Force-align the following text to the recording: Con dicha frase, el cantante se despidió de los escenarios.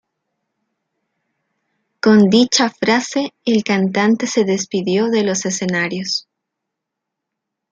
Con 2.01 2.31
dicha 2.31 2.71
frase, 2.71 3.35
el 3.45 3.63
cantante 3.63 4.25
se 4.25 4.45
despidió 4.45 5.09
de 5.11 5.23
los 5.23 5.45
escenarios. 5.45 6.27